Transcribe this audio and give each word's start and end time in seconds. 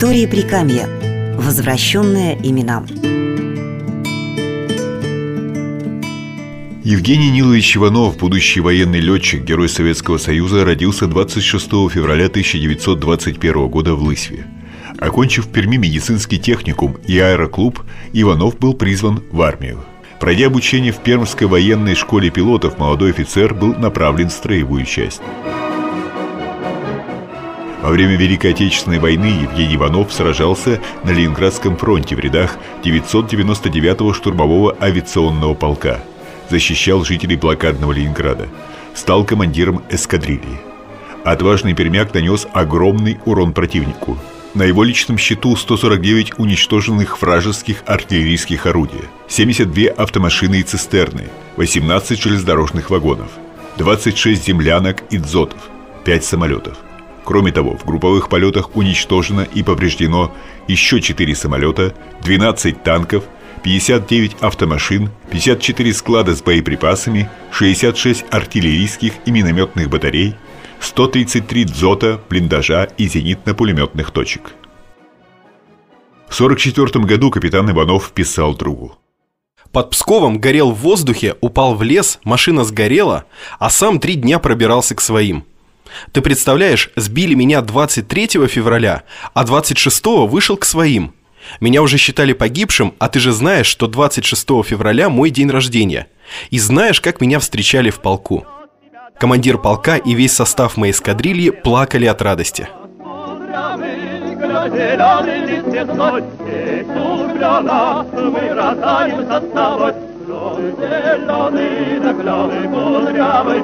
Истории 0.00 0.24
Прикамья. 0.24 0.88
Возвращенные 1.36 2.34
именам. 2.42 2.86
Евгений 6.82 7.30
Нилович 7.30 7.76
Иванов, 7.76 8.16
будущий 8.16 8.60
военный 8.60 9.00
летчик, 9.00 9.44
герой 9.44 9.68
Советского 9.68 10.16
Союза, 10.16 10.64
родился 10.64 11.06
26 11.06 11.66
февраля 11.90 12.28
1921 12.28 13.68
года 13.68 13.94
в 13.94 14.02
Лысьве. 14.02 14.46
Окончив 14.98 15.44
в 15.44 15.52
Перми 15.52 15.76
медицинский 15.76 16.38
техникум 16.38 16.96
и 17.06 17.18
аэроклуб, 17.18 17.80
Иванов 18.14 18.58
был 18.58 18.72
призван 18.72 19.22
в 19.30 19.42
армию. 19.42 19.84
Пройдя 20.18 20.46
обучение 20.46 20.92
в 20.92 21.00
Пермской 21.00 21.46
военной 21.46 21.94
школе 21.94 22.30
пилотов, 22.30 22.78
молодой 22.78 23.10
офицер 23.10 23.52
был 23.52 23.74
направлен 23.74 24.30
в 24.30 24.32
строевую 24.32 24.86
часть. 24.86 25.20
Во 27.82 27.88
время 27.88 28.14
Великой 28.14 28.50
Отечественной 28.50 28.98
войны 28.98 29.24
Евгений 29.42 29.76
Иванов 29.76 30.12
сражался 30.12 30.80
на 31.02 31.10
Ленинградском 31.10 31.78
фронте 31.78 32.14
в 32.14 32.20
рядах 32.20 32.58
999-го 32.84 34.12
штурмового 34.12 34.76
авиационного 34.78 35.54
полка. 35.54 36.00
Защищал 36.50 37.04
жителей 37.04 37.36
блокадного 37.36 37.92
Ленинграда. 37.92 38.48
Стал 38.94 39.24
командиром 39.24 39.82
эскадрильи. 39.88 40.60
Отважный 41.24 41.72
пермяк 41.72 42.12
нанес 42.12 42.46
огромный 42.52 43.18
урон 43.24 43.54
противнику. 43.54 44.18
На 44.52 44.64
его 44.64 44.82
личном 44.84 45.16
счету 45.16 45.56
149 45.56 46.38
уничтоженных 46.38 47.22
вражеских 47.22 47.82
артиллерийских 47.86 48.66
орудий, 48.66 49.04
72 49.28 49.92
автомашины 49.96 50.56
и 50.56 50.64
цистерны, 50.64 51.28
18 51.56 52.20
железнодорожных 52.20 52.90
вагонов, 52.90 53.30
26 53.78 54.44
землянок 54.44 55.04
и 55.10 55.18
дзотов, 55.18 55.70
5 56.04 56.24
самолетов– 56.24 56.76
Кроме 57.24 57.52
того, 57.52 57.76
в 57.76 57.84
групповых 57.84 58.28
полетах 58.28 58.76
уничтожено 58.76 59.42
и 59.42 59.62
повреждено 59.62 60.32
еще 60.66 61.00
4 61.00 61.34
самолета, 61.34 61.94
12 62.22 62.82
танков, 62.82 63.24
59 63.62 64.36
автомашин, 64.40 65.10
54 65.30 65.92
склада 65.94 66.34
с 66.34 66.42
боеприпасами, 66.42 67.30
66 67.52 68.24
артиллерийских 68.30 69.12
и 69.26 69.30
минометных 69.30 69.90
батарей, 69.90 70.34
133 70.80 71.64
дзота, 71.64 72.20
блиндажа 72.30 72.84
и 72.96 73.06
зенитно-пулеметных 73.06 74.10
точек. 74.12 74.54
В 76.26 76.40
1944 76.40 77.04
году 77.04 77.30
капитан 77.30 77.70
Иванов 77.70 78.12
писал 78.12 78.54
другу. 78.54 78.96
Под 79.72 79.90
Псковом 79.90 80.38
горел 80.38 80.70
в 80.72 80.78
воздухе, 80.78 81.36
упал 81.40 81.74
в 81.74 81.82
лес, 81.82 82.18
машина 82.24 82.64
сгорела, 82.64 83.26
а 83.58 83.68
сам 83.68 84.00
три 84.00 84.14
дня 84.14 84.38
пробирался 84.38 84.94
к 84.94 85.02
своим– 85.02 85.44
ты 86.12 86.20
представляешь, 86.20 86.90
сбили 86.96 87.34
меня 87.34 87.62
23 87.62 88.46
февраля, 88.46 89.02
а 89.34 89.44
26 89.44 90.04
вышел 90.28 90.56
к 90.56 90.64
своим. 90.64 91.14
Меня 91.60 91.82
уже 91.82 91.98
считали 91.98 92.32
погибшим, 92.32 92.94
а 92.98 93.08
ты 93.08 93.18
же 93.18 93.32
знаешь, 93.32 93.66
что 93.66 93.86
26 93.86 94.46
февраля 94.64 95.08
мой 95.08 95.30
день 95.30 95.50
рождения. 95.50 96.06
И 96.50 96.58
знаешь, 96.58 97.00
как 97.00 97.20
меня 97.20 97.40
встречали 97.40 97.90
в 97.90 98.00
полку. 98.00 98.46
Командир 99.18 99.58
полка 99.58 99.96
и 99.96 100.14
весь 100.14 100.32
состав 100.32 100.76
моей 100.76 100.92
эскадрильи 100.92 101.50
плакали 101.50 102.06
от 102.06 102.22
радости. 102.22 102.68
Зеленый, 110.80 112.00
да 112.00 112.12
клевый 112.14 112.68
кудрявый, 112.68 113.62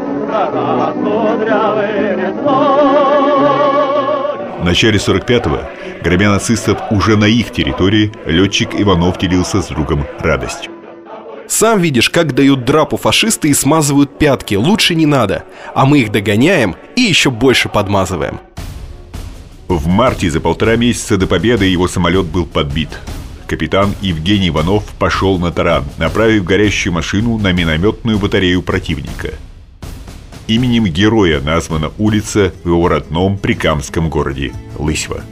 В 4.61 4.65
начале 4.65 4.99
45-го, 4.99 5.61
громя 6.03 6.31
нацистов 6.31 6.79
уже 6.91 7.17
на 7.17 7.27
их 7.27 7.53
территории, 7.53 8.13
летчик 8.27 8.71
Иванов 8.75 9.19
делился 9.19 9.63
с 9.63 9.69
другом 9.69 10.05
радостью. 10.19 10.73
Сам 11.47 11.81
видишь, 11.81 12.11
как 12.11 12.35
дают 12.35 12.65
драпу 12.65 12.97
фашисты 12.97 13.49
и 13.51 13.55
смазывают 13.55 14.19
пятки. 14.19 14.57
Лучше 14.57 14.97
не 14.97 15.07
надо. 15.07 15.45
А 15.75 15.87
мы 15.87 16.01
их 16.01 16.11
догоняем 16.11 16.75
и 16.97 17.03
еще 17.03 17.31
больше 17.31 17.69
подмазываем. 17.69 18.41
В 19.69 19.87
марте 19.87 20.29
за 20.29 20.41
полтора 20.41 20.75
месяца 20.77 21.17
до 21.17 21.29
победы 21.29 21.67
его 21.67 21.87
самолет 21.87 22.27
был 22.27 22.47
подбит 22.47 22.89
капитан 23.47 23.95
Евгений 24.03 24.49
Иванов 24.49 24.85
пошел 24.99 25.39
на 25.39 25.53
таран, 25.53 25.85
направив 25.99 26.45
горящую 26.45 26.93
машину 26.93 27.39
на 27.39 27.53
минометную 27.53 28.19
батарею 28.19 28.63
противника. 28.63 29.33
Именем 30.49 30.85
героя 30.87 31.41
названа 31.41 31.91
улица 31.99 32.53
в 32.63 32.69
его 32.69 32.89
родном 32.89 33.37
прикамском 33.37 34.09
городе 34.09 34.53
Лысьва. 34.79 35.23